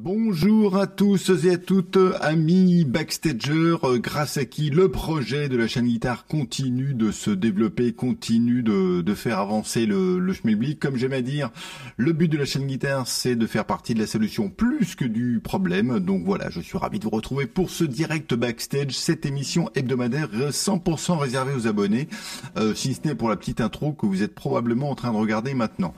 [0.00, 5.66] Bonjour à tous et à toutes, amis backstagers, grâce à qui le projet de la
[5.66, 10.78] chaîne guitare continue de se développer, continue de, de faire avancer le, le schmilblick.
[10.78, 11.50] Comme j'aime à dire,
[11.96, 15.04] le but de la chaîne guitare, c'est de faire partie de la solution plus que
[15.04, 15.98] du problème.
[15.98, 20.28] Donc voilà, je suis ravi de vous retrouver pour ce direct backstage, cette émission hebdomadaire
[20.32, 22.06] 100% réservée aux abonnés,
[22.56, 25.16] euh, si ce n'est pour la petite intro que vous êtes probablement en train de
[25.16, 25.92] regarder maintenant.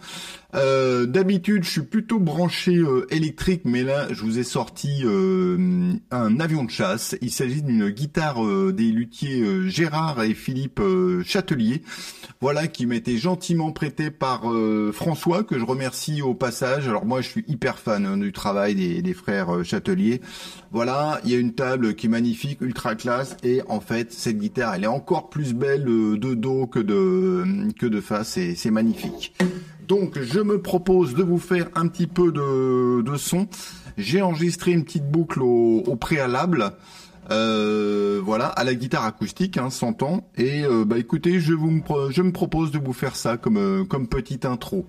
[0.55, 5.93] Euh, D'habitude, je suis plutôt branché euh, électrique, mais là, je vous ai sorti euh,
[6.11, 7.17] un avion de chasse.
[7.23, 10.81] Il s'agit d'une guitare euh, des luthiers Gérard et Philippe
[11.25, 11.83] Châtelier,
[12.41, 14.43] voilà, qui m'a été gentiment prêté par
[14.93, 16.89] François, que je remercie au passage.
[16.89, 20.21] Alors moi, je suis hyper fan hein, du travail des, des frères Châtelier.
[20.71, 24.39] Voilà, il y a une table qui est magnifique, ultra classe, et en fait, cette
[24.39, 28.71] guitare, elle est encore plus belle de dos que de que de face, et c'est
[28.71, 29.35] magnifique.
[29.91, 33.49] Donc je me propose de vous faire un petit peu de, son.
[33.99, 36.71] J'ai enregistré une petite boucle au, préalable.
[37.33, 40.31] Euh, voilà, à la guitare acoustique, hein, 100 ans.
[40.37, 43.85] Et euh, bah écoutez, je vous je me propose de vous faire ça comme euh,
[43.85, 44.87] comme petite intro.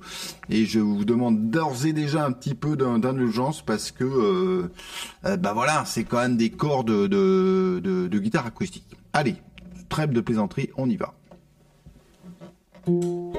[0.50, 4.70] Et je vous demande d'ores et déjà un petit peu d'indulgence parce que
[5.24, 8.86] bah voilà, c'est quand même des cordes de, de, de guitare acoustique.
[9.14, 9.38] Allez,
[9.90, 11.16] trêve de plaisanterie, on y va.
[12.88, 13.32] Música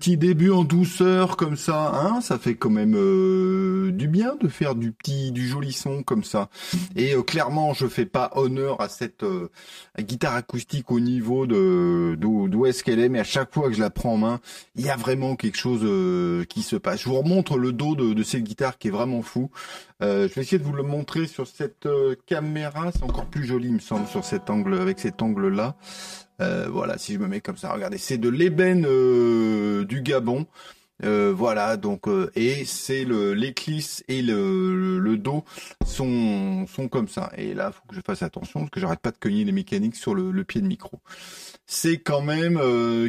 [0.00, 4.48] petit début en douceur comme ça, hein, ça fait quand même euh, du bien de
[4.48, 6.48] faire du petit, du joli son comme ça.
[6.96, 9.50] Et euh, clairement, je fais pas honneur à cette euh,
[9.98, 13.80] guitare acoustique au niveau de d'où est-ce qu'elle est, mais à chaque fois que je
[13.80, 14.40] la prends en main,
[14.74, 15.84] il y a vraiment quelque chose
[16.46, 17.02] qui se passe.
[17.02, 19.50] Je vous remontre le dos de, de cette guitare qui est vraiment fou.
[20.00, 21.86] je vais essayer de vous le montrer sur cette
[22.24, 25.76] caméra, c'est encore plus joli, il me semble, sur cet angle, avec cet angle-là.
[26.40, 30.46] Euh, voilà, si je me mets comme ça, regardez, c'est de l'ébène euh, du Gabon.
[31.02, 35.44] Euh, voilà, donc et c'est le l'éclisse et le, le, dos
[35.86, 37.32] sont sont comme ça.
[37.38, 39.96] Et là, faut que je fasse attention parce que j'arrête pas de cogner les mécaniques
[39.96, 41.00] sur le, pied de micro.
[41.64, 42.60] C'est quand même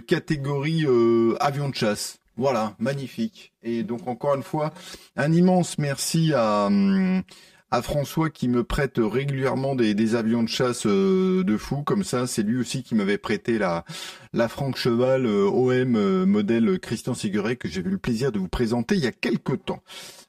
[0.07, 0.85] catégorie
[1.41, 2.19] avion de chasse.
[2.38, 3.51] Voilà, magnifique.
[3.61, 4.73] Et donc encore une fois,
[5.17, 7.23] un immense merci à hum,
[7.71, 12.27] à François qui me prête régulièrement des, avions de chasse euh, de fou comme ça.
[12.27, 13.85] C'est lui aussi qui m'avait prêté la
[14.33, 18.39] la Franck Cheval euh, OM euh, modèle Christian Siguret que j'ai eu le plaisir de
[18.39, 19.81] vous présenter il y a quelques temps.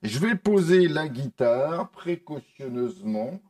[0.04, 3.40] Je vais poser la guitare précautionneusement.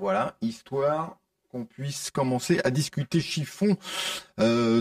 [0.00, 1.18] Voilà, histoire
[1.50, 3.76] qu'on puisse commencer à discuter chiffon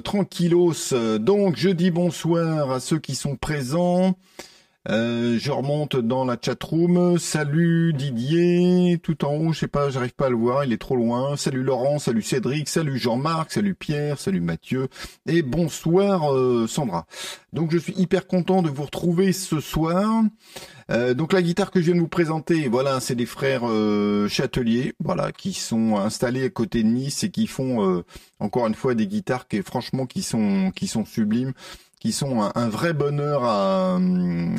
[0.03, 0.73] tranquillos.
[1.19, 4.15] Donc je dis bonsoir à ceux qui sont présents.
[4.89, 7.17] Euh, je remonte dans la chat room.
[7.17, 10.77] Salut Didier, tout en haut, je sais pas, j'arrive pas à le voir, il est
[10.77, 11.37] trop loin.
[11.37, 14.89] Salut Laurent, salut Cédric, salut Jean-Marc, salut Pierre, salut Mathieu
[15.25, 17.05] et bonsoir euh, Sandra.
[17.53, 20.21] Donc je suis hyper content de vous retrouver ce soir.
[20.91, 23.63] Euh, donc la guitare que je viens de vous présenter, voilà, c'est des frères
[24.27, 28.03] Châtelier, voilà, qui sont installés à côté de Nice et qui font
[28.39, 31.53] encore une fois des guitares qui franchement qui sont qui sont sublimes
[32.03, 33.97] qui sont un, vrai bonheur à,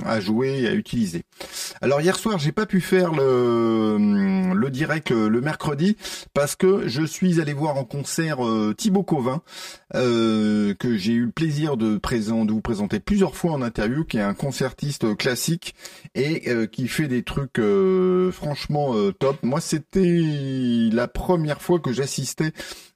[0.06, 1.24] à, jouer et à utiliser.
[1.82, 5.98] Alors hier soir, j'ai pas pu faire le, le direct le, mercredi
[6.32, 9.42] parce que je suis allé voir en concert euh, Thibaut Covin
[9.94, 14.04] euh, que j'ai eu le plaisir de, présent, de vous présenter plusieurs fois en interview,
[14.04, 15.74] qui est un concertiste classique
[16.14, 17.60] et euh, qui fait des trucs
[18.32, 19.36] franchement top.
[19.42, 22.52] Moi, c'était la première fois que j'assistais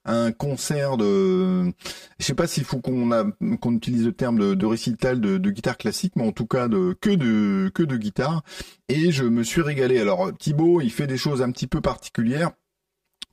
[0.08, 1.72] un concert de,
[2.19, 3.25] je sais pas s'il faut qu'on a
[3.60, 6.96] qu'on utilise le terme de, récital de, de, guitare classique, mais en tout cas de
[7.00, 8.43] que de que de guitare.
[8.88, 10.00] Et je me suis régalé.
[10.00, 12.52] Alors Thibaut, il fait des choses un petit peu particulières.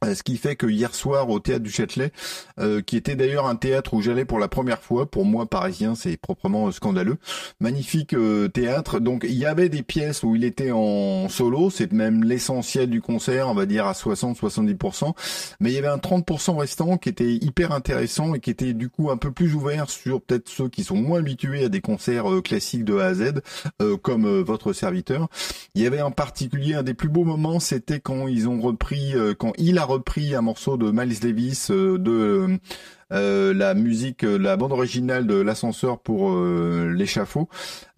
[0.05, 2.11] Euh, ce qui fait que hier soir au théâtre du Châtelet,
[2.59, 5.95] euh, qui était d'ailleurs un théâtre où j'allais pour la première fois, pour moi parisien,
[5.95, 7.17] c'est proprement scandaleux.
[7.59, 8.99] Magnifique euh, théâtre.
[8.99, 13.01] Donc il y avait des pièces où il était en solo, c'est même l'essentiel du
[13.01, 15.13] concert, on va dire à 60-70%.
[15.59, 18.89] Mais il y avait un 30% restant qui était hyper intéressant et qui était du
[18.89, 22.25] coup un peu plus ouvert sur peut-être ceux qui sont moins habitués à des concerts
[22.43, 23.41] classiques de A à Z,
[24.01, 25.27] comme votre serviteur.
[25.73, 29.13] Il y avait en particulier un des plus beaux moments, c'était quand ils ont repris,
[29.37, 29.94] quand il a repris
[30.33, 32.59] un morceau de Miles Davis euh, de
[33.11, 37.47] euh, la musique, euh, la bande originale de l'ascenseur pour l'échafaud,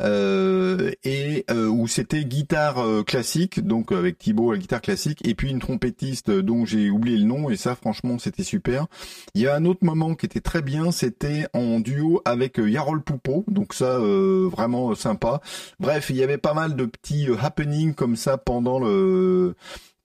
[0.03, 6.29] et où c'était guitare classique, donc avec Thibaut la guitare classique, et puis une trompettiste
[6.29, 8.88] dont j'ai oublié le nom, et ça franchement c'était super.
[9.33, 13.01] Il y a un autre moment qui était très bien, c'était en duo avec Yarol
[13.01, 15.41] Poupeau, donc ça vraiment sympa.
[15.79, 19.55] Bref, il y avait pas mal de petits happenings comme ça pendant le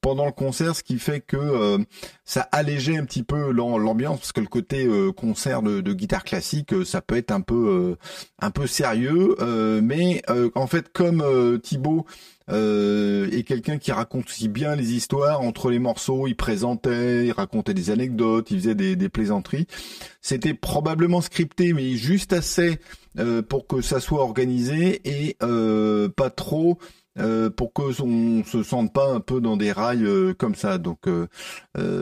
[0.03, 1.79] pendant le concert, ce qui fait que euh,
[2.25, 6.75] ça allégeait un petit peu l'ambiance parce que le côté euh, concert de, guitare classique,
[6.75, 7.97] euh, ça peut être un peu
[8.41, 9.37] un peu sérieux,
[9.83, 10.23] mais
[10.55, 11.23] en fait comme
[11.63, 12.05] Thibaut
[12.49, 17.75] est quelqu'un qui raconte aussi bien les histoires entre les morceaux, il présentait, il racontait
[17.75, 19.69] des anecdotes, il faisait des, des plaisanteries.
[20.21, 22.81] C'était probablement scripté, mais juste assez
[23.49, 26.79] pour que ça soit organisé et pas trop
[27.19, 30.79] euh, pour que on se sente pas un peu dans des rails euh, comme ça.
[30.79, 31.27] Donc euh,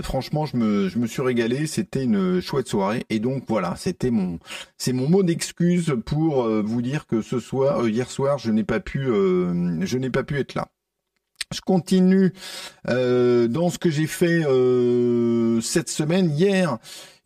[0.02, 1.66] franchement, je me je me suis régalé.
[1.66, 4.38] C'était une chouette soirée et donc voilà, c'était mon
[4.78, 8.80] c'est mon mot d'excuse pour vous dire que ce soir, hier soir, je n'ai pas
[8.80, 10.68] pu je n'ai pas pu être là.
[11.52, 12.32] Je continue
[12.86, 14.42] dans ce que j'ai fait
[15.62, 16.30] cette semaine.
[16.30, 16.78] Hier,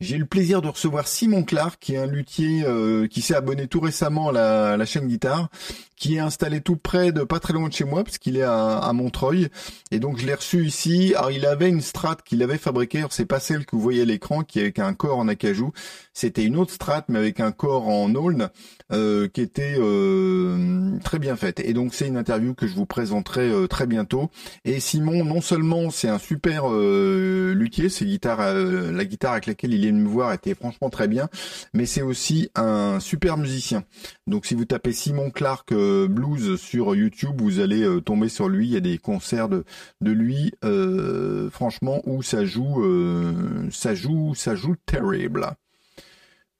[0.04, 2.64] j'ai eu le plaisir de recevoir Simon Clark, qui est un luthier
[3.10, 5.48] qui s'est abonné tout récemment à la, à la chaîne guitare
[5.96, 8.42] qui est installé tout près de pas très loin de chez moi parce qu'il est
[8.42, 9.48] à, Montreuil
[9.90, 11.14] et donc je l'ai reçu ici.
[11.16, 14.04] Alors il avait une Strat qu'il avait fabriquée, c'est pas celle que vous voyez à
[14.04, 15.72] l'écran qui est avec un corps en acajou,
[16.12, 18.50] c'était une autre Strat mais avec un corps en aulne
[18.92, 21.60] euh, qui était euh, très bien faite.
[21.60, 24.30] Et donc c'est une interview que je vous présenterai euh, très bientôt.
[24.64, 29.86] Et Simon, non seulement c'est un super luthier, ses guitares, la guitare avec laquelle il
[29.86, 31.28] est me voir était franchement très bien,
[31.72, 33.84] mais c'est aussi un super musicien.
[34.26, 38.66] Donc si vous tapez Simon Clark blues sur YouTube, vous allez euh, tomber sur lui.
[38.66, 39.64] Il y a des concerts de,
[40.00, 45.50] de lui, euh, franchement, où ça joue, euh, ça joue, ça joue terrible.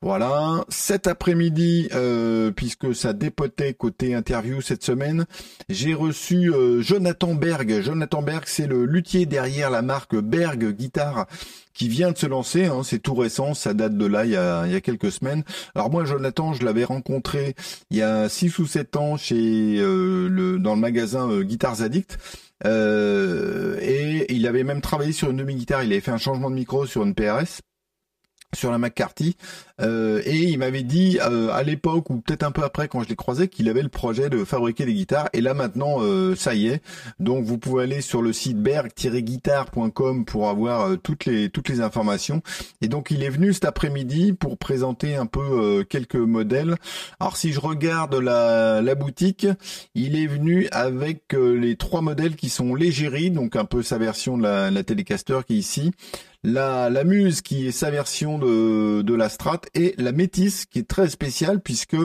[0.05, 1.89] Voilà, cet après-midi,
[2.55, 5.25] puisque ça dépotait côté interview cette semaine,
[5.71, 7.81] j'ai reçu Jonathan Berg.
[7.81, 11.25] Jonathan Berg, c'est le luthier derrière la marque Berg Guitare
[11.73, 12.67] qui vient de se lancer.
[12.67, 15.43] Hein, c'est tout récent, ça date de là il y a, quelques semaines.
[15.75, 17.55] Alors moi, Jonathan, je l'avais rencontré
[17.91, 22.19] il y a 6 ou 7 ans chez euh, dans le magasin euh, Guitars Addict.
[22.67, 25.83] Euh, et il avait même travaillé sur une demi-guitare.
[25.83, 27.61] Il avait fait un changement de micro sur une PRS
[28.55, 29.37] sur la McCarthy
[29.81, 33.09] euh, et il m'avait dit euh, à l'époque ou peut-être un peu après quand je
[33.09, 36.55] l'ai croisé qu'il avait le projet de fabriquer des guitares et là maintenant euh, ça
[36.55, 36.81] y est.
[37.19, 42.41] Donc vous pouvez aller sur le site berg-guitare.com pour avoir toutes les toutes les informations.
[42.83, 46.77] Et donc il est venu cet après-midi pour présenter un peu quelques modèles.
[47.19, 49.47] Alors si je regarde la, la boutique
[49.95, 54.39] il est venu avec les trois modèles qui sont l'égérie donc un peu sa version
[54.39, 55.93] de la, la Telecaster qui est ici
[56.45, 60.81] la, la Muse qui est sa version de, de la Strat et la Métis qui
[60.81, 61.97] est très spéciale puisque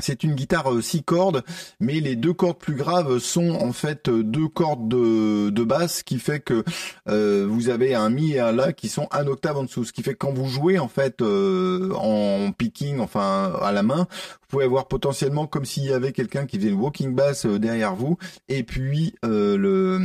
[0.00, 1.42] C'est une guitare euh, six cordes,
[1.78, 6.18] mais les deux cordes plus graves sont en fait euh, deux cordes de, basse, qui
[6.18, 6.64] fait que
[7.08, 9.92] euh, vous avez un mi et un la qui sont un octave en dessous, ce
[9.92, 14.46] qui fait que quand vous jouez en fait en picking, enfin à la main, vous
[14.48, 18.16] pouvez avoir potentiellement comme s'il y avait quelqu'un qui faisait une walking bass derrière vous,
[18.48, 19.98] et puis le,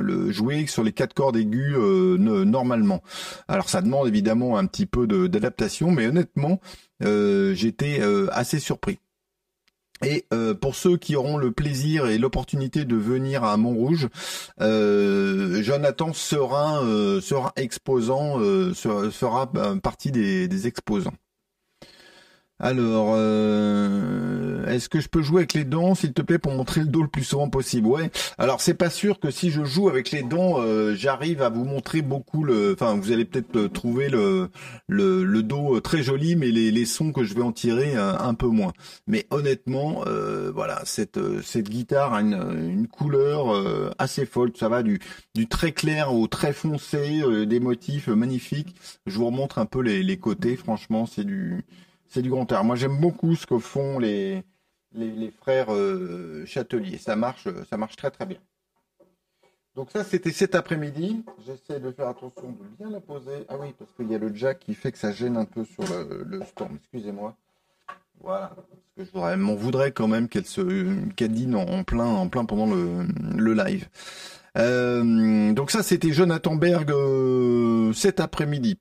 [0.00, 3.02] le jouer sur les quatre cordes aiguës normalement.
[3.48, 6.60] Alors ça demande évidemment un petit peu d'adaptation, mais honnêtement,
[7.00, 8.00] j'étais
[8.32, 8.98] assez surpris.
[10.02, 14.08] Et euh, pour ceux qui auront le plaisir et l'opportunité de venir à Montrouge,
[14.60, 18.38] euh, Jonathan sera euh, sera exposant,
[18.74, 21.14] sera, partie des exposants.
[22.62, 26.82] Alors, euh, est-ce que je peux jouer avec les dents, s'il te plaît, pour montrer
[26.82, 27.88] le dos le plus souvent possible?
[27.88, 28.12] Ouais.
[28.38, 31.64] Alors, c'est pas sûr que si je joue avec les dents, euh, j'arrive à vous
[31.64, 32.74] montrer beaucoup le.
[32.74, 34.48] Enfin, vous allez peut-être euh, trouver le,
[34.86, 38.46] le, dos très joli, mais les, les sons que je vais en tirer un, peu
[38.46, 38.72] moins.
[39.08, 40.04] Mais honnêtement,
[40.54, 44.52] voilà, cette cette guitare a une, une couleur assez folle.
[44.56, 45.00] Ça va du
[45.34, 48.76] du très clair au très foncé, des motifs magnifiques.
[49.06, 50.54] Je vous remontre un peu les, les côtés.
[50.56, 51.64] Franchement, c'est du
[52.12, 52.62] c'est du grand air.
[52.62, 54.44] Moi, j'aime beaucoup ce que font les,
[55.40, 56.98] frères euh, Châtelier.
[56.98, 58.38] Ça marche, ça marche très très bien.
[59.74, 61.24] Donc ça, c'était cet après-midi.
[61.46, 63.46] J'essaie de faire attention de bien la poser.
[63.48, 65.64] Ah oui, parce qu'il y a le jack qui fait que ça gêne un peu
[65.64, 65.84] sur
[66.26, 66.76] le, storm.
[66.76, 67.34] Excusez-moi.
[68.20, 68.54] Voilà.
[68.94, 72.66] Parce que je voudrais quand même qu'elle se qu'elle dîne en, plein en plein pendant
[72.66, 73.88] le, live.
[74.58, 78.76] Euh, donc ça, c'était Jonathan Berg euh, cet après-midi.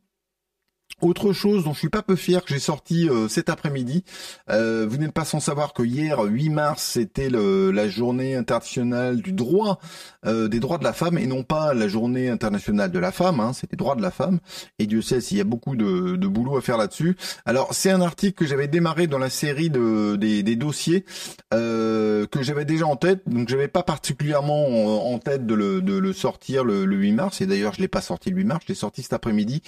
[1.01, 4.03] Autre chose dont je suis pas peu fier que j'ai sorti euh, cet après-midi,
[4.51, 9.33] euh, vous n'êtes pas sans savoir que hier 8 mars c'était la journée internationale du
[9.33, 9.79] droit
[10.27, 13.39] euh, des droits de la femme et non pas la journée internationale de la femme,
[13.39, 14.39] hein, c'était droit de la femme.
[14.77, 17.17] Et Dieu sait s'il y a beaucoup de, de, boulot à faire là-dessus.
[17.45, 21.03] Alors c'est un article que j'avais démarré dans la série de, des, des dossiers
[21.51, 26.13] que j'avais déjà en tête, donc j'avais pas particulièrement en, tête de le, de le
[26.13, 28.69] sortir le, le 8 mars et d'ailleurs je l'ai pas sorti le 8 mars, je
[28.69, 29.61] l'ai sorti cet après-midi.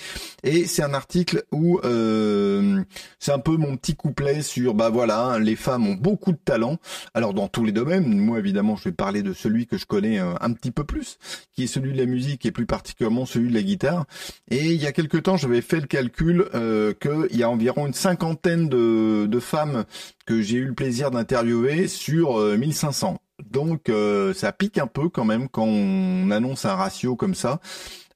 [0.43, 2.83] Et c'est un article où euh,
[3.19, 6.77] c'est un peu mon petit couplet sur bah voilà, les femmes ont beaucoup de talent.
[7.13, 10.19] Alors dans tous les domaines, moi évidemment, je vais parler de celui que je connais
[10.19, 11.17] euh, un petit peu plus,
[11.53, 14.05] qui est celui de la musique et plus particulièrement celui de la guitare.
[14.49, 17.87] Et il y a quelque temps, j'avais fait le calcul euh, qu'il y a environ
[17.87, 19.85] une cinquantaine de, de femmes
[20.25, 23.17] que j'ai eu le plaisir d'interviewer sur 1500.
[23.51, 23.91] Donc
[24.33, 27.59] ça pique un peu quand même quand on annonce un ratio comme ça.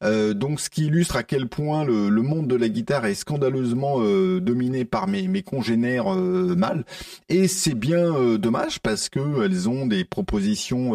[0.03, 3.97] Euh, donc ce qui illustre à quel point le, monde de la guitare est scandaleusement
[3.99, 6.85] euh, dominé par mes, mes congénères euh, mâles.
[7.29, 10.93] Et c'est bien dommage parce que elles ont des propositions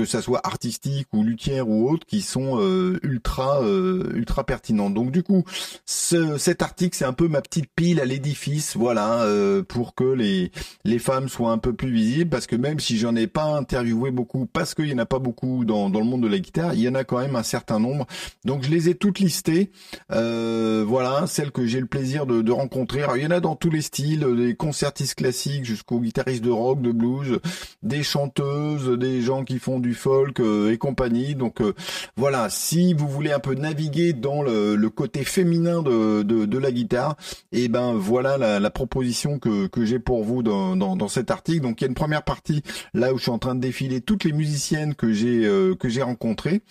[0.00, 4.88] que ça soit artistique ou luthière ou autre, qui sont euh, ultra euh, ultra pertinents.
[4.88, 5.44] Donc du coup,
[5.84, 10.04] ce, cet article c'est un peu ma petite pile à l'édifice, voilà, euh, pour que
[10.04, 10.52] les
[10.84, 14.10] les femmes soient un peu plus visibles, parce que même si j'en ai pas interviewé
[14.10, 16.74] beaucoup, parce qu'il y en a pas beaucoup dans dans le monde de la guitare,
[16.74, 18.06] il y en a quand même un certain nombre.
[18.44, 19.70] Donc je les ai toutes listées,
[20.08, 23.02] voilà, celles que j'ai le plaisir de, rencontrer.
[23.02, 26.50] Alors, il y en a dans tous les styles, des concertistes classiques jusqu'aux guitaristes de
[26.50, 27.38] rock, de blues,
[27.82, 31.34] des chanteuses, des gens qui font du folk euh, et compagnie.
[31.34, 31.74] Donc euh,
[32.16, 37.16] voilà, si vous voulez un peu naviguer dans le, côté féminin de, de, la guitare,
[37.52, 41.60] et eh ben voilà la, proposition que, que j'ai pour vous dans, dans, cet article.
[41.60, 42.62] Donc il y a une première partie
[42.92, 45.88] là où je suis en train de défiler toutes les musiciennes que j'ai euh, que
[45.88, 46.62] j'ai rencontrées.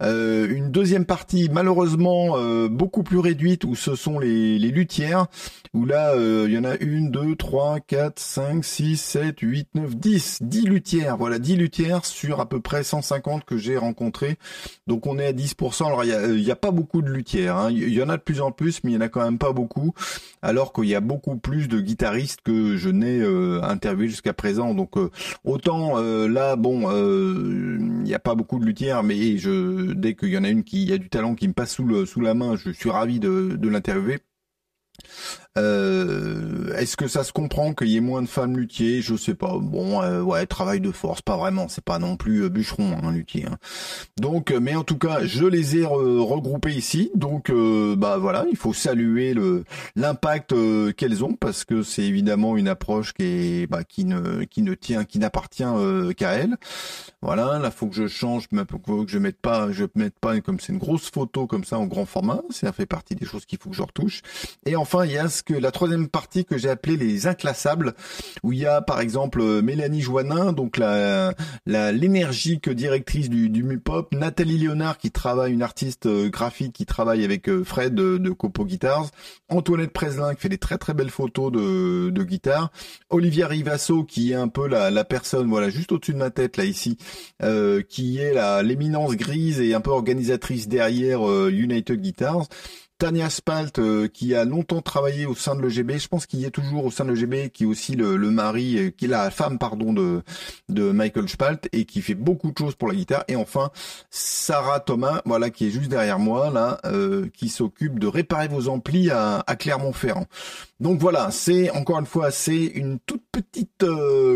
[0.00, 5.26] Euh, une deuxième partie malheureusement euh, beaucoup plus réduite où ce sont les, les luthières,
[5.74, 9.68] où là euh, il y en a une, deux, trois, quatre, cinq, six, sept, huit,
[9.74, 11.16] neuf, dix, dix luthières.
[11.16, 14.38] Voilà, dix luthières sur à peu près 150 que j'ai rencontrées.
[14.86, 15.86] Donc on est à 10%.
[15.86, 17.56] Alors il y a, y a, pas beaucoup de luthières.
[17.56, 17.70] Hein.
[17.72, 19.38] Il y en a de plus en plus, mais il y en a quand même
[19.38, 19.94] pas beaucoup.
[20.42, 23.24] Alors qu'il y a beaucoup plus de guitaristes que je n'ai
[23.64, 24.74] interviewé jusqu'à présent.
[24.74, 24.92] Donc
[25.44, 30.38] autant là, bon, il n'y a pas beaucoup de luthières, mais je dès qu'il y
[30.38, 32.90] en a une qui a du talent qui me passe sous, la main, je suis
[32.90, 34.18] ravi de l'interviewer.
[35.56, 39.00] Euh, est-ce que ça se comprend qu'il y ait moins de femmes luthiers?
[39.00, 39.56] Je sais pas.
[39.58, 41.68] Bon, euh, ouais, travail de force, pas vraiment.
[41.68, 43.46] C'est pas non plus euh, bûcheron, hein, luthier.
[43.46, 43.56] Hein.
[44.18, 47.10] Donc, mais en tout cas, je les ai regroupés ici.
[47.14, 47.50] Donc,
[47.96, 49.64] bah voilà, il faut saluer le
[49.96, 50.54] l'impact
[50.94, 54.74] qu'elles ont parce que c'est évidemment une approche qui est bah, qui ne qui ne
[54.74, 55.64] tient, qui n'appartient
[56.16, 56.56] qu'à elles.
[57.22, 60.60] Voilà, là, faut que je change, faut que je mette pas, je mette pas comme
[60.60, 62.42] c'est une grosse photo comme ça en grand format.
[62.50, 64.22] Ça fait partie des choses qu'il faut que je retouche.
[64.66, 67.94] Et enfin, il y a la troisième partie que j'ai appelée les inclassables,
[68.42, 71.32] où il y a par exemple Mélanie Joannin, donc la
[71.66, 77.50] l'énergique directrice du, du Mupop, Nathalie Léonard qui travaille, une artiste graphique qui travaille avec
[77.62, 79.08] Fred de, de Copo Guitars,
[79.48, 82.70] Antoinette Preslin qui fait des très très belles photos de, de guitare,
[83.10, 86.64] Olivia Rivasso qui est un peu la, personne, voilà, juste au-dessus de ma tête là
[86.64, 86.98] ici,
[87.42, 92.46] euh, qui est l'éminence grise et un peu organisatrice derrière euh, United Guitars.
[92.98, 96.44] Tania Spalt, euh, qui a longtemps travaillé au sein de l'EGB, je pense qu'il y
[96.44, 99.30] est toujours au sein de l'EGB, qui est aussi le, mari, euh, qui est la
[99.30, 100.22] femme, pardon, de,
[100.68, 103.24] de Michael Spalt, et qui fait beaucoup de choses pour la guitare.
[103.28, 103.70] Et enfin,
[104.10, 108.68] Sarah Thomas, voilà, qui est juste derrière moi, là, euh, qui s'occupe de réparer vos
[108.68, 110.26] amplis à Clermont-Ferrand.
[110.80, 113.84] Donc voilà, c'est encore une fois, c'est une toute petite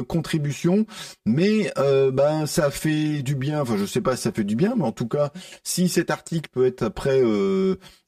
[0.09, 0.87] contribution,
[1.25, 3.61] mais ben ça fait du bien.
[3.61, 5.31] Enfin, je sais pas si ça fait du bien, mais en tout cas,
[5.63, 7.23] si cet article peut être après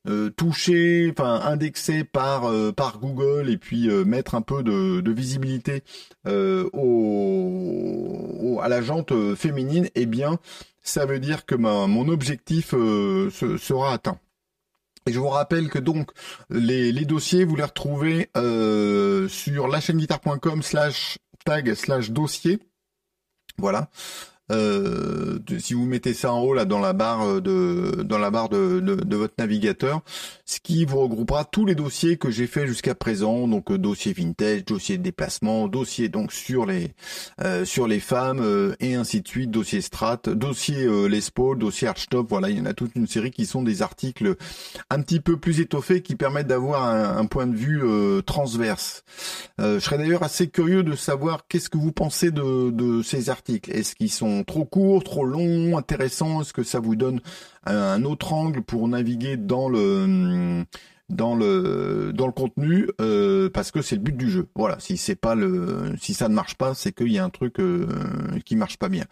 [0.06, 5.10] euh, touché, enfin indexé par euh, par Google et puis euh, mettre un peu de,
[5.10, 5.82] visibilité
[6.74, 10.38] au, à la jante féminine, eh bien
[10.82, 14.18] ça veut dire que ma, mon objectif sera atteint.
[15.06, 16.10] Et je vous rappelle que donc
[16.50, 22.58] les, dossiers, vous les retrouvez sur la chaîne guitare.com slash tag slash dossier.
[23.58, 23.90] Voilà.
[24.52, 28.30] Euh, si vous mettez ça en haut là dans la barre euh, de dans la
[28.30, 30.02] barre de, de, votre navigateur,
[30.44, 34.12] ce qui vous regroupera tous les dossiers que j'ai fait jusqu'à présent, donc euh, dossier
[34.12, 36.92] vintage, dossier de déplacement, dossier donc sur les
[37.64, 42.50] sur les femmes et ainsi de suite, dossier strat, dossier Les Paul, dossier Archtop, voilà,
[42.50, 44.36] il y en a toute une série qui sont des articles
[44.90, 47.82] un petit peu plus étoffés qui permettent d'avoir un, un, point de vue
[48.24, 49.04] transverse.
[49.58, 53.70] je serais d'ailleurs assez curieux de savoir qu'est-ce que vous pensez de, de ces articles.
[53.70, 57.20] Est-ce qu'ils sont trop courts, trop longs, intéressants Est-ce que ça vous donne
[57.64, 60.64] un autre angle pour naviguer dans le
[61.10, 64.46] dans le dans le contenu euh, parce que c'est le but du jeu.
[64.54, 67.30] Voilà, si c'est pas le si ça ne marche pas, c'est qu'il y a un
[67.30, 67.86] truc euh,
[68.44, 69.04] qui marche pas bien.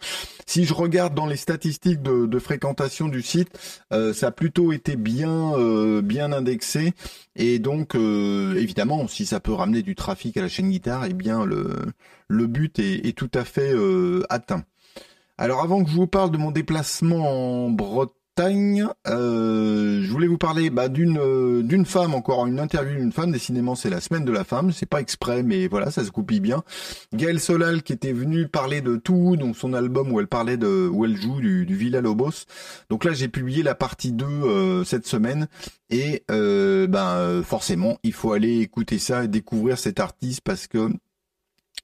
[0.47, 3.49] Si je regarde dans les statistiques de, fréquentation du site,
[3.93, 5.53] euh, ça a plutôt été bien
[6.01, 6.93] bien indexé
[7.35, 11.45] et donc évidemment, si ça peut ramener du trafic à la chaîne guitare, eh bien
[11.45, 11.69] le
[12.27, 13.73] le but est, est tout à fait
[14.29, 14.63] atteint.
[15.37, 20.37] Alors avant que je vous parle de mon déplacement en Bretagne, euh, je voulais vous
[20.37, 23.31] parler bah, d'une euh, d'une femme, encore une interview d'une femme.
[23.31, 24.71] Décidément, c'est la semaine de la femme.
[24.71, 26.63] C'est pas exprès, mais voilà, ça se coupille bien.
[27.13, 30.87] Gaëlle Solal qui était venue parler de tout, donc son album où elle parlait de
[30.87, 32.45] où elle joue du, du Villa Lobos.
[32.91, 35.47] Donc là, j'ai publié la partie 2 euh, cette semaine
[35.89, 40.89] et ben forcément, il faut aller écouter ça et découvrir cet artiste parce que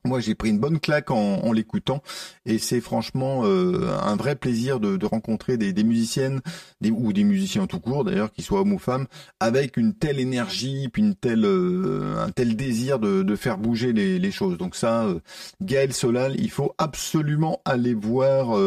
[0.05, 2.01] moi, j'ai pris une bonne claque en, l'écoutant
[2.45, 6.41] et c'est franchement euh, un vrai plaisir de, rencontrer des, musiciennes
[6.89, 9.07] ou des musiciens tout court d'ailleurs, qu'ils soient hommes ou femmes,
[9.39, 14.31] avec une telle énergie, puis une telle, euh, un tel désir de, faire bouger les,
[14.31, 14.57] choses.
[14.57, 15.19] Donc ça, euh,
[15.61, 18.57] Gaël Solal, il faut absolument aller voir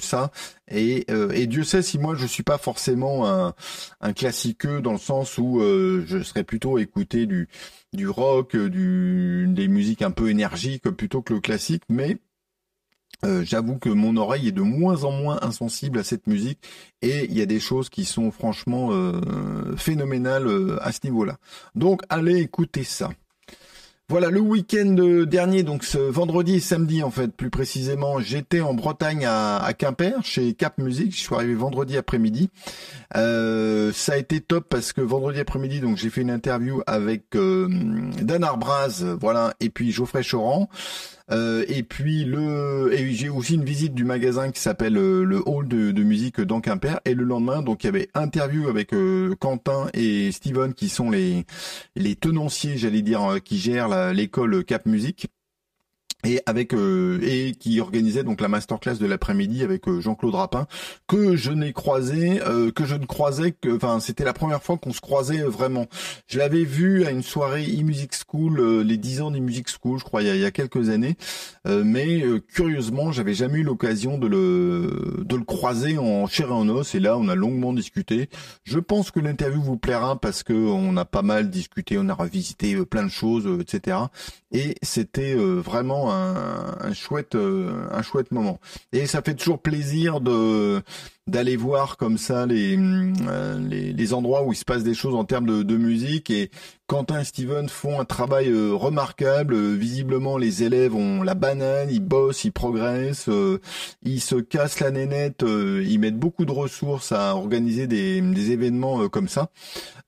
[0.00, 0.30] ça.
[0.68, 3.52] Et, et, Dieu sait si moi je suis pas forcément un,
[4.00, 7.48] un classiqueux dans le sens où je serais plutôt écouté du
[7.92, 12.18] du rock, du, des musiques un peu énergiques plutôt que le classique, mais
[13.24, 16.58] euh, j'avoue que mon oreille est de moins en moins insensible à cette musique
[17.02, 21.38] et il y a des choses qui sont franchement euh, phénoménales euh, à ce niveau-là.
[21.76, 23.10] Donc allez écouter ça.
[24.12, 28.74] Voilà, le week-end dernier, donc ce vendredi et samedi en fait, plus précisément, j'étais en
[28.74, 31.16] Bretagne à, Quimper chez Cap Music.
[31.16, 32.50] Je suis arrivé vendredi après-midi.
[33.16, 37.34] Euh, ça a été top parce que vendredi après-midi, donc j'ai fait une interview avec
[37.36, 37.68] euh,
[38.20, 40.68] Dan Arbraz, voilà, et puis Geoffrey Choran.
[41.30, 45.42] Euh, et puis le et j'ai aussi une visite du magasin qui s'appelle euh, le
[45.46, 47.00] hall de, musique dans Quimper.
[47.04, 51.10] Et le lendemain, donc il y avait interview avec euh, Quentin et Steven qui sont
[51.10, 51.44] les
[51.96, 55.28] les tenanciers, j'allais dire, qui gèrent l'école Cap Musique
[56.24, 60.66] et avec euh, et qui organisait donc la masterclass de l'après-midi avec euh, Jean-Claude Rapin
[61.08, 64.78] que je n'ai croisé euh, que je ne croisais que enfin c'était la première fois
[64.78, 65.86] qu'on se croisait vraiment.
[66.28, 70.22] Je l'avais vu à une soirée e-music school les 10 ans d'e-music school je crois
[70.22, 71.16] il y a, quelques années.
[71.66, 76.94] Mais curieusement j'avais jamais eu l'occasion de le de le croiser en chair en os.
[76.94, 78.28] Et là on a longuement discuté.
[78.64, 82.14] Je pense que l'interview vous plaira parce que on a pas mal discuté on a
[82.14, 83.96] revisité plein de choses etc
[84.52, 88.60] et c'était vraiment un, chouette euh, un chouette moment.
[88.92, 90.82] Et ça fait toujours plaisir de
[91.28, 95.14] d'aller voir comme ça les, euh, les, les endroits où il se passe des choses
[95.14, 96.50] en termes de, de musique et
[96.88, 99.56] Quentin et Steven font un travail euh, remarquable.
[99.74, 103.30] visiblement, les élèves ont la banane, ils bossent, ils progressent,
[104.02, 109.08] ils se cassent la nénette, ils mettent beaucoup de ressources à organiser des, des événements
[109.08, 109.50] comme ça,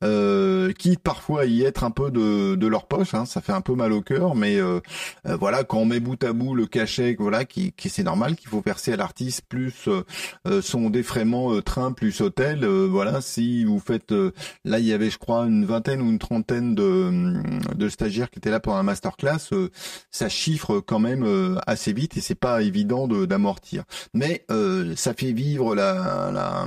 [0.03, 3.14] qui parfois y être un peu de, de leur poche.
[3.14, 4.59] Hein, ça fait un peu mal au cœur, mais
[5.24, 8.48] voilà, quand on met bout à bout le cachet, voilà, qui, qui c'est normal qu'il
[8.50, 9.88] faut verser à l'artiste plus
[10.61, 12.64] son défraiement train plus hôtel.
[12.64, 14.14] voilà, si vous faites
[14.64, 18.50] là, il y avait, je crois, une vingtaine ou une trentaine de, stagiaires qui étaient
[18.50, 19.52] là pour un masterclass.
[19.52, 19.68] Euh,
[20.10, 23.84] ça chiffre quand même euh, assez vite et c'est pas évident d'amortir.
[24.14, 26.66] Mais euh, ça fait vivre la, la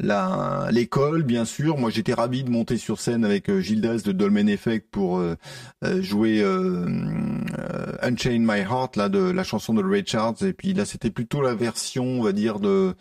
[0.00, 4.48] la l'école bien sûr moi j'étais ravi de monter sur scène avec Gildas de Dolmen
[4.48, 5.22] Effect pour
[6.00, 6.42] jouer
[8.02, 11.42] Unchain My Heart là de la chanson de Ray Charles et puis là c'était plutôt
[11.42, 12.96] la version on va dire de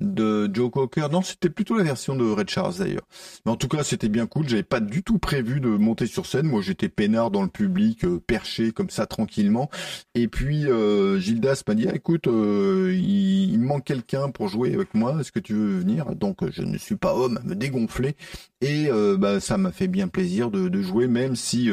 [0.00, 1.08] de Joe Cocker.
[1.10, 3.06] Non, c'était plutôt la version de Red Charles d'ailleurs.
[3.44, 4.48] Mais en tout cas, c'était bien cool.
[4.48, 6.46] J'avais pas du tout prévu de monter sur scène.
[6.46, 9.70] Moi, j'étais peinard dans le public, euh, perché comme ça tranquillement.
[10.14, 14.74] Et puis euh, Gildas m'a dit ah, "Écoute, euh, il, me manque quelqu'un pour jouer
[14.74, 15.16] avec moi.
[15.20, 16.14] Est-ce que tu veux venir?
[16.16, 18.16] Donc, je ne suis pas homme à me dégonfler.
[18.60, 21.70] Et bah, ça m'a fait bien plaisir de, de jouer, même si,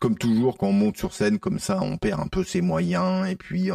[0.00, 3.28] comme toujours, quand on monte sur scène comme ça, on perd un peu ses moyens
[3.30, 3.70] et puis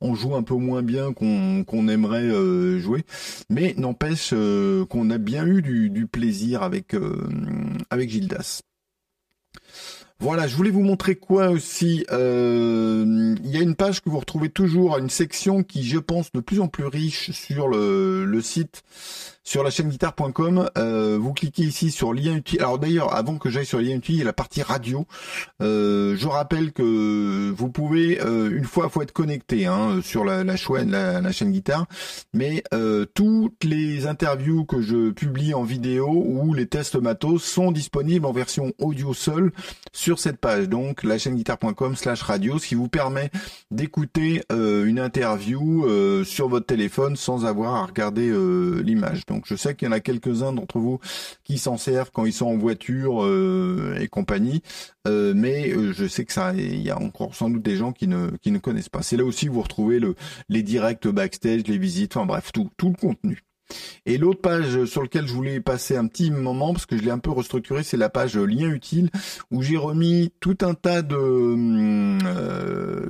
[0.00, 3.04] on joue un peu moins bien qu'on qu'on aimerait jouer.
[3.50, 7.28] Mais n'empêche euh, qu'on a bien eu du, plaisir avec, euh,
[7.90, 8.62] avec Gildas.
[10.18, 12.06] Voilà, je voulais vous montrer quoi aussi.
[12.10, 16.32] Euh, il y a une page que vous retrouvez toujours, une section qui, je pense,
[16.32, 18.82] de plus en plus riche sur le, site
[19.44, 22.60] sur la chaîne guitare.com, euh, vous cliquez ici sur lien utile.
[22.60, 25.06] Alors d'ailleurs, avant que j'aille sur lien utile, il y a la partie radio.
[25.62, 30.54] Euh, je rappelle que vous pouvez, une fois, faut être connecté hein, sur la, la,
[31.20, 31.86] la, chaîne guitare,
[32.32, 32.64] mais
[33.14, 38.32] toutes les interviews que je publie en vidéo ou les tests matos sont disponibles en
[38.32, 39.52] version audio seule
[40.14, 40.68] cette page.
[40.68, 43.30] Donc la chaîne guitare.com slash radio, ce qui vous permet
[43.70, 45.86] d'écouter une interview
[46.24, 48.32] sur votre téléphone sans avoir à regarder
[48.82, 49.26] l'image.
[49.26, 51.00] Donc je sais qu'il y en a quelques-uns d'entre vous
[51.44, 54.62] qui s'en servent quand ils sont en voiture euh, et compagnie,
[55.08, 57.92] euh, mais euh, je sais que ça, il y a encore sans doute des gens
[57.92, 59.02] qui ne qui ne connaissent pas.
[59.02, 60.14] C'est là aussi vous retrouvez le
[60.48, 63.45] les directs backstage, les visites, enfin bref tout tout le contenu.
[64.04, 67.10] Et l'autre page sur laquelle je voulais passer un petit moment, parce que je l'ai
[67.10, 69.10] un peu restructuré, c'est la page lien utile,
[69.50, 71.16] où j'ai remis tout un tas de...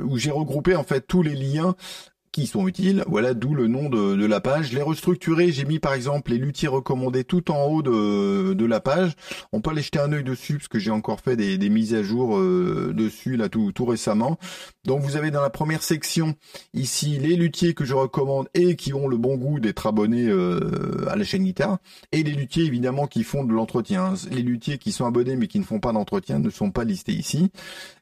[0.03, 1.77] où j'ai regroupé en fait tous les liens
[2.37, 3.03] qui sont utiles.
[3.07, 4.69] Voilà d'où le nom de, la page.
[4.69, 5.53] Je l'ai restructuré.
[5.53, 9.13] J'ai mis par exemple les luthiers recommandés tout en haut de, de la page.
[9.53, 11.95] On peut aller jeter un œil dessus parce que j'ai encore fait des, des, mises
[11.95, 14.39] à jour euh, dessus là tout, tout récemment.
[14.85, 16.35] Donc vous avez dans la première section
[16.75, 21.09] ici les luthiers que je recommande et qui ont le bon goût d'être abonnés euh,
[21.09, 21.79] à la chaîne guitare
[22.13, 24.13] et les luthiers évidemment qui font de l'entretien.
[24.31, 27.13] Les luthiers qui sont abonnés mais qui ne font pas d'entretien ne sont pas listés
[27.13, 27.51] ici.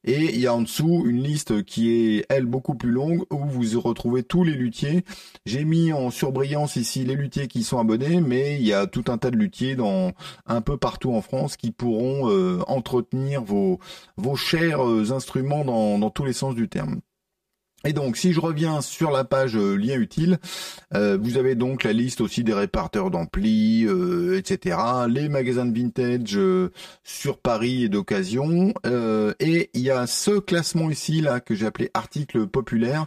[0.02, 3.38] Et il y a en dessous une liste qui est elle beaucoup plus longue où
[3.46, 5.04] vous retrouvez tous les luthiers.
[5.46, 9.04] J'ai mis en surbrillance ici les luthiers qui sont abonnés, mais il y a tout
[9.08, 10.12] un tas de luthiers dans
[10.46, 13.78] un peu partout en France qui pourront euh, entretenir vos,
[14.16, 17.00] vos chers euh, instruments dans, dans tous les sens du terme.
[17.84, 20.38] Et donc, si je reviens sur la page euh, lien utile,
[20.94, 24.78] euh, vous avez donc la liste aussi des réparteurs d'ampli, euh, etc.
[25.08, 26.38] Les magasins de vintage
[27.02, 28.72] sur Paris et d'occasion.
[29.38, 33.06] et il y a ce classement ici là que j'ai appelé article populaire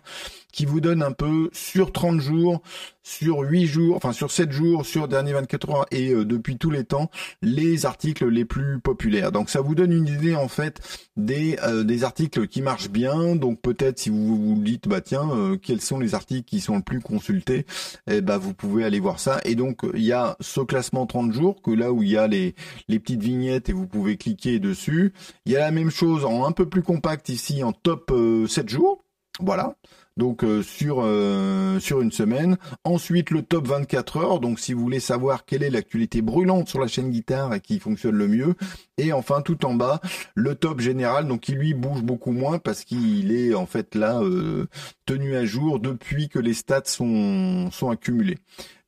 [0.51, 2.61] qui vous donne un peu sur 30 jours,
[3.03, 6.71] sur 8 jours, enfin sur 7 jours, sur dernier 24 heures et euh, depuis tous
[6.71, 7.09] les temps,
[7.41, 9.31] les articles les plus populaires.
[9.31, 10.81] Donc ça vous donne une idée en fait
[11.15, 13.35] des, euh, des articles qui marchent bien.
[13.35, 16.77] Donc peut-être si vous vous dites bah tiens euh, quels sont les articles qui sont
[16.77, 17.65] le plus consultés,
[18.09, 19.39] eh bah vous pouvez aller voir ça.
[19.45, 22.27] Et donc il y a ce classement 30 jours que là où il y a
[22.27, 22.55] les,
[22.87, 25.13] les petites vignettes et vous pouvez cliquer dessus.
[25.45, 28.11] Il y a la même chose en un peu plus compact ici en top
[28.47, 29.03] 7 jours.
[29.39, 29.75] Voilà
[30.17, 32.57] donc euh, sur euh, sur une semaine.
[32.83, 36.79] Ensuite le top 24 heures, donc si vous voulez savoir quelle est l'actualité brûlante sur
[36.79, 38.55] la chaîne guitare et qui fonctionne le mieux.
[38.97, 40.01] Et enfin tout en bas
[40.35, 44.19] le top général, donc qui lui bouge beaucoup moins parce qu'il est en fait là
[44.21, 44.65] euh,
[45.05, 48.39] tenu à jour depuis que les stats sont sont accumulés.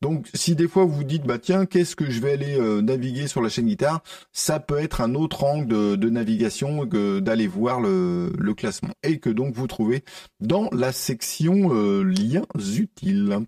[0.01, 3.27] Donc si des fois vous dites bah tiens qu'est-ce que je vais aller euh, naviguer
[3.27, 7.81] sur la chaîne guitare, ça peut être un autre angle de, navigation que d'aller voir
[7.81, 10.03] le, classement et que donc vous trouvez
[10.39, 12.45] dans la section euh, liens
[12.77, 13.39] utiles.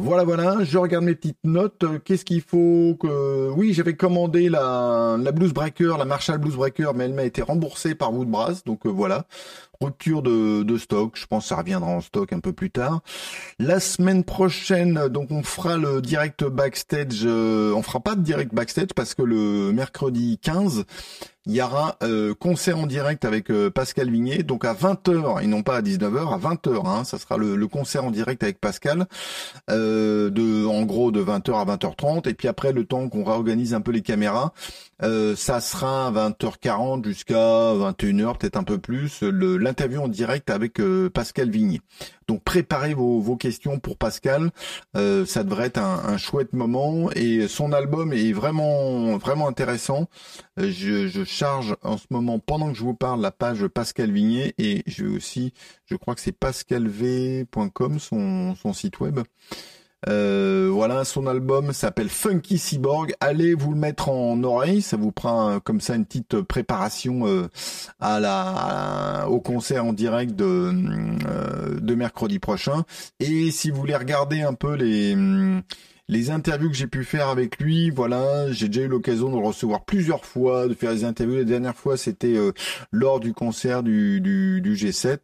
[0.00, 1.84] Voilà, voilà, je regarde mes petites notes.
[2.04, 3.50] Qu'est-ce qu'il faut que...
[3.50, 7.42] Oui, j'avais commandé la, la Blues Breaker, la Marshall Blues Breaker, mais elle m'a été
[7.42, 9.26] remboursée par Woodbrass, donc euh, voilà.
[9.80, 11.16] Rupture de, de, stock.
[11.16, 13.00] Je pense que ça reviendra en stock un peu plus tard.
[13.58, 17.22] La semaine prochaine, donc on fera le direct backstage.
[17.24, 20.84] Euh, on fera pas de direct backstage parce que le mercredi 15,
[21.48, 25.46] il y aura euh, concert en direct avec euh, Pascal Vigné, donc à 20h, et
[25.46, 29.06] non pas à 19h, à 20h, hein, ça sera le, concert en direct avec Pascal,
[29.70, 33.72] euh, de en gros de 20h à 20h30, et puis après le temps qu'on réorganise
[33.72, 34.52] un peu les caméras,
[35.00, 39.22] ça sera 20h40 jusqu'à 21h, peut-être un peu plus,
[39.68, 40.80] l'interview en direct avec
[41.12, 41.80] Pascal Vigné.
[42.26, 44.50] Donc préparez vos, vos questions pour Pascal,
[44.94, 50.08] ça devrait être un, un, chouette moment, et son album est vraiment vraiment intéressant.
[50.56, 54.54] je, je charge en ce moment, pendant que je vous parle, la page Pascal Vigné
[54.58, 55.52] et je vais aussi,
[55.86, 59.20] je crois que c'est pascalv.com, son, son site web.
[60.06, 63.14] Euh, voilà, son album s'appelle Funky Cyborg.
[63.20, 67.48] Allez vous le mettre en oreille, ça vous prend comme ça une petite préparation euh,
[67.98, 70.72] à la au concert en direct de
[71.26, 72.84] euh, de mercredi prochain.
[73.18, 75.16] Et si vous voulez regarder un peu les
[76.08, 79.46] les interviews que j'ai pu faire avec lui, voilà, j'ai déjà eu l'occasion de le
[79.46, 81.36] recevoir plusieurs fois, de faire des interviews.
[81.36, 82.52] La dernière fois, c'était euh,
[82.92, 85.18] lors du concert du, du, du G7.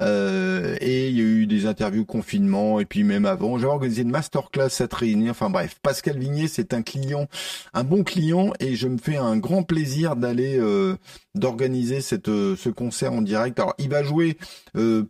[0.00, 3.58] Euh, et il y a eu des interviews confinement et puis même avant.
[3.58, 5.30] J'ai organisé une masterclass cette réunion.
[5.30, 7.26] Enfin bref, Pascal Vigné, c'est un client,
[7.74, 10.96] un bon client et je me fais un grand plaisir d'aller euh,
[11.34, 13.58] d'organiser cette euh, ce concert en direct.
[13.58, 14.38] Alors il va jouer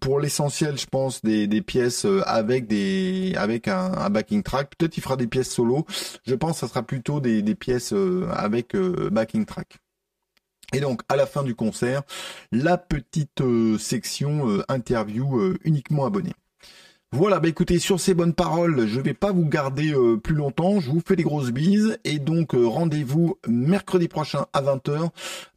[0.00, 4.70] pour l'essentiel, je pense, des, des pièces avec des avec un, un backing track.
[4.76, 5.84] Peut-être il fera des pièces solo.
[6.26, 7.92] Je pense que ça sera plutôt des, des pièces
[8.32, 9.78] avec backing track.
[10.74, 12.02] Et donc à la fin du concert,
[12.52, 16.34] la petite euh, section euh, interview euh, uniquement abonnés.
[17.10, 20.90] Voilà, bah écoutez, sur ces bonnes paroles, je vais pas vous garder plus longtemps, je
[20.90, 25.08] vous fais des grosses bises et donc rendez-vous mercredi prochain à 20h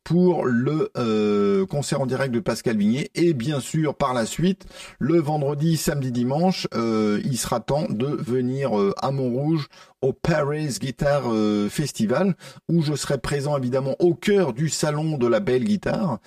[0.03, 4.65] pour le euh, concert en direct de Pascal Vigné et bien sûr par la suite
[4.99, 9.67] le vendredi, samedi, dimanche, euh, il sera temps de venir euh, à Montrouge
[10.01, 11.31] au Paris Guitar
[11.69, 12.35] Festival
[12.67, 16.17] où je serai présent évidemment au cœur du salon de la belle guitare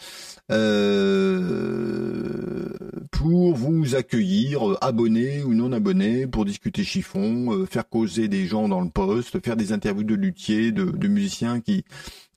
[3.10, 8.80] pour vous accueillir, abonnés ou non abonnés, pour discuter chiffon, faire causer des gens dans
[8.80, 11.84] le poste, faire des interviews de luthiers, de musiciens qui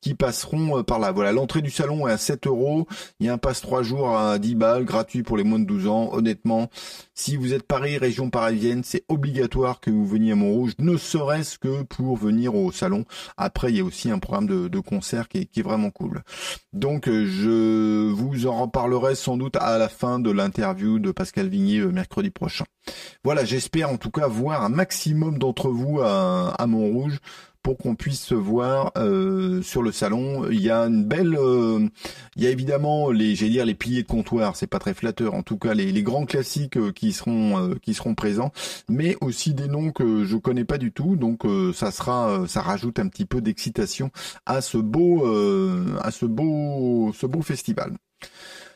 [0.02, 1.12] qui passeront euh, par là.
[1.12, 2.88] Voilà, l'entrée du salon est à 7 euros.
[3.20, 5.66] Il y a un passe 3 jours à 10 balles, gratuit pour les moins de
[5.66, 6.10] 12 ans.
[6.14, 6.70] Honnêtement,
[7.14, 11.58] si vous êtes Paris, région parisienne, c'est obligatoire que vous veniez à Montrouge, ne serait-ce
[11.58, 13.06] que pour venir au salon.
[13.38, 16.22] Après, il y a aussi un programme de, concert qui est, vraiment cool.
[16.74, 21.48] Donc, euh, je vous en reparlerai sans doute à la fin de l'interview de Pascal
[21.48, 22.66] Vigny euh, mercredi prochain.
[23.24, 27.20] Voilà, j'espère en tout cas voir un maximum d'entre vous à Montrouge
[27.68, 30.50] pour qu'on puisse se voir euh, sur le salon.
[30.50, 31.86] Il y a une belle, euh,
[32.38, 35.34] il y a évidemment les, j'allais dire les piliers de comptoir, c'est pas très flatteur.
[35.34, 38.54] En tout cas, les, grands classiques euh, qui seront qui seront présents,
[38.88, 41.18] mais aussi des noms que je connais pas du tout.
[41.18, 41.42] Donc
[41.76, 44.12] ça sera, ça rajoute un petit peu d'excitation
[44.46, 45.26] à ce beau,
[46.00, 47.92] à ce beau, ce beau festival.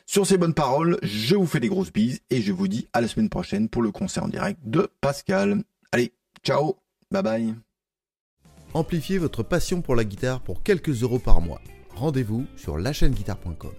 [0.04, 3.00] Sur ces bonnes paroles, je vous fais des grosses bises et je vous dis à
[3.00, 5.62] la semaine prochaine pour le concert en direct de Pascal.
[5.92, 6.12] Allez,
[6.44, 6.76] ciao,
[7.10, 7.54] bye bye.
[8.74, 11.60] Amplifiez votre passion pour la guitare pour quelques euros par mois.
[11.94, 13.72] Rendez-vous sur lachaîneguitare.com.